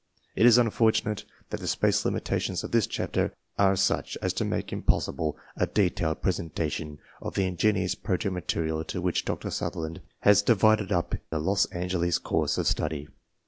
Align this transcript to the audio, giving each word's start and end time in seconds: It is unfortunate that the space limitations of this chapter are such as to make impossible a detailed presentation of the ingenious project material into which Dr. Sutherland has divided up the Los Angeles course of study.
It 0.35 0.47
is 0.47 0.57
unfortunate 0.57 1.25
that 1.51 1.59
the 1.59 1.67
space 1.67 2.03
limitations 2.05 2.63
of 2.63 2.71
this 2.71 2.87
chapter 2.87 3.35
are 3.59 3.75
such 3.75 4.17
as 4.19 4.33
to 4.33 4.43
make 4.43 4.73
impossible 4.73 5.37
a 5.55 5.67
detailed 5.67 6.23
presentation 6.23 6.97
of 7.21 7.35
the 7.35 7.45
ingenious 7.45 7.93
project 7.93 8.33
material 8.33 8.79
into 8.79 8.99
which 8.99 9.25
Dr. 9.25 9.51
Sutherland 9.51 10.01
has 10.21 10.41
divided 10.41 10.91
up 10.91 11.13
the 11.29 11.37
Los 11.37 11.65
Angeles 11.67 12.17
course 12.17 12.57
of 12.57 12.65
study. 12.65 13.09